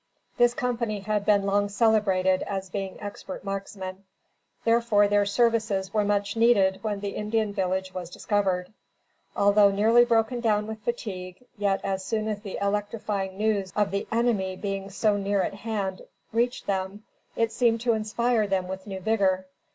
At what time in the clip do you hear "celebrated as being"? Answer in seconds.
1.69-2.99